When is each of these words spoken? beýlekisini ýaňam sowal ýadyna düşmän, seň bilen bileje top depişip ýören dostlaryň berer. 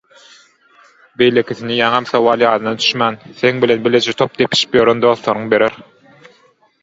beýlekisini 1.21 1.75
ýaňam 1.81 2.07
sowal 2.11 2.43
ýadyna 2.45 2.73
düşmän, 2.79 3.19
seň 3.41 3.59
bilen 3.65 3.83
bileje 3.89 4.15
top 4.23 4.39
depişip 4.41 4.73
ýören 4.79 5.03
dostlaryň 5.05 5.45
berer. 5.53 5.77